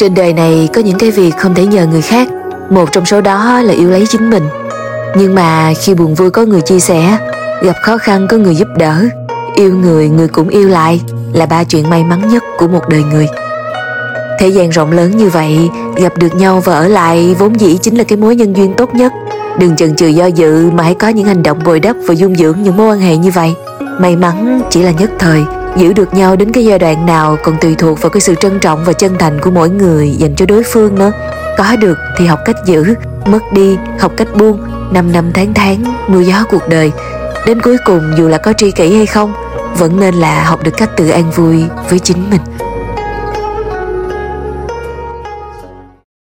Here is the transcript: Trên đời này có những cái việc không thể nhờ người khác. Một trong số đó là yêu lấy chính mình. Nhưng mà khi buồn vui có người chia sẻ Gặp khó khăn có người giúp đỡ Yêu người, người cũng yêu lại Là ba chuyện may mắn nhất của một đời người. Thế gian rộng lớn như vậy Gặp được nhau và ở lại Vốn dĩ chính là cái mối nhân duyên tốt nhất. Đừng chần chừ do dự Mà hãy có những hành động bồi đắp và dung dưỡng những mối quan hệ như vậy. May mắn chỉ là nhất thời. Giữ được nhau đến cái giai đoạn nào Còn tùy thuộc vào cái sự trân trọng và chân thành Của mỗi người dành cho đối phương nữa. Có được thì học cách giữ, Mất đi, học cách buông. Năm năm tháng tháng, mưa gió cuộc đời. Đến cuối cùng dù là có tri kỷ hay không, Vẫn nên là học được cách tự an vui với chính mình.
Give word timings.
Trên 0.00 0.14
đời 0.14 0.32
này 0.32 0.68
có 0.74 0.80
những 0.80 0.98
cái 0.98 1.10
việc 1.10 1.36
không 1.38 1.54
thể 1.54 1.66
nhờ 1.66 1.86
người 1.86 2.02
khác. 2.02 2.28
Một 2.70 2.92
trong 2.92 3.06
số 3.06 3.20
đó 3.20 3.60
là 3.60 3.72
yêu 3.72 3.90
lấy 3.90 4.06
chính 4.08 4.30
mình. 4.30 4.42
Nhưng 5.16 5.34
mà 5.34 5.72
khi 5.80 5.94
buồn 5.94 6.14
vui 6.14 6.30
có 6.30 6.44
người 6.44 6.60
chia 6.60 6.80
sẻ 6.80 7.18
Gặp 7.62 7.72
khó 7.82 7.98
khăn 7.98 8.26
có 8.30 8.36
người 8.36 8.56
giúp 8.56 8.68
đỡ 8.78 9.04
Yêu 9.54 9.74
người, 9.76 10.08
người 10.08 10.28
cũng 10.28 10.48
yêu 10.48 10.68
lại 10.68 11.00
Là 11.32 11.46
ba 11.46 11.64
chuyện 11.64 11.90
may 11.90 12.04
mắn 12.04 12.28
nhất 12.28 12.44
của 12.58 12.68
một 12.68 12.88
đời 12.88 13.02
người. 13.02 13.26
Thế 14.40 14.48
gian 14.48 14.70
rộng 14.70 14.92
lớn 14.92 15.16
như 15.16 15.28
vậy 15.28 15.70
Gặp 15.96 16.18
được 16.18 16.34
nhau 16.34 16.62
và 16.64 16.74
ở 16.74 16.88
lại 16.88 17.36
Vốn 17.38 17.60
dĩ 17.60 17.78
chính 17.82 17.94
là 17.94 18.04
cái 18.04 18.18
mối 18.18 18.36
nhân 18.36 18.56
duyên 18.56 18.74
tốt 18.76 18.94
nhất. 18.94 19.12
Đừng 19.58 19.76
chần 19.76 19.96
chừ 19.96 20.06
do 20.06 20.26
dự 20.26 20.70
Mà 20.70 20.82
hãy 20.82 20.94
có 20.94 21.08
những 21.08 21.26
hành 21.26 21.42
động 21.42 21.58
bồi 21.64 21.80
đắp 21.80 21.96
và 22.06 22.14
dung 22.14 22.36
dưỡng 22.36 22.62
những 22.62 22.76
mối 22.76 22.86
quan 22.86 23.00
hệ 23.00 23.16
như 23.16 23.30
vậy. 23.30 23.54
May 23.98 24.16
mắn 24.16 24.62
chỉ 24.70 24.82
là 24.82 24.90
nhất 24.90 25.10
thời. 25.18 25.59
Giữ 25.76 25.92
được 25.92 26.14
nhau 26.14 26.36
đến 26.36 26.52
cái 26.52 26.64
giai 26.64 26.78
đoạn 26.78 27.06
nào 27.06 27.36
Còn 27.42 27.56
tùy 27.60 27.74
thuộc 27.78 28.02
vào 28.02 28.10
cái 28.10 28.20
sự 28.20 28.34
trân 28.34 28.58
trọng 28.60 28.84
và 28.84 28.92
chân 28.92 29.18
thành 29.18 29.40
Của 29.40 29.50
mỗi 29.50 29.70
người 29.70 30.10
dành 30.10 30.36
cho 30.36 30.46
đối 30.46 30.62
phương 30.62 30.98
nữa. 30.98 31.12
Có 31.58 31.76
được 31.76 31.98
thì 32.18 32.26
học 32.26 32.38
cách 32.44 32.56
giữ, 32.64 32.94
Mất 33.26 33.52
đi, 33.52 33.76
học 33.98 34.12
cách 34.16 34.28
buông. 34.34 34.60
Năm 34.92 35.12
năm 35.12 35.30
tháng 35.34 35.54
tháng, 35.54 35.84
mưa 36.08 36.20
gió 36.20 36.44
cuộc 36.50 36.68
đời. 36.68 36.92
Đến 37.46 37.60
cuối 37.60 37.76
cùng 37.84 38.12
dù 38.16 38.28
là 38.28 38.38
có 38.38 38.52
tri 38.52 38.70
kỷ 38.70 38.96
hay 38.96 39.06
không, 39.06 39.32
Vẫn 39.78 40.00
nên 40.00 40.14
là 40.14 40.44
học 40.44 40.62
được 40.62 40.76
cách 40.76 40.90
tự 40.96 41.08
an 41.08 41.30
vui 41.30 41.64
với 41.90 41.98
chính 41.98 42.30
mình. 42.30 42.40